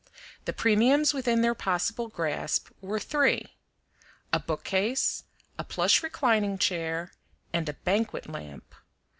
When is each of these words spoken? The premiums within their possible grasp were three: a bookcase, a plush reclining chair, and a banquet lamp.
The 0.45 0.51
premiums 0.53 1.13
within 1.13 1.43
their 1.43 1.53
possible 1.53 2.07
grasp 2.07 2.69
were 2.81 2.99
three: 2.99 3.55
a 4.33 4.39
bookcase, 4.39 5.25
a 5.59 5.63
plush 5.63 6.01
reclining 6.01 6.57
chair, 6.57 7.11
and 7.53 7.69
a 7.69 7.73
banquet 7.73 8.27
lamp. 8.27 8.73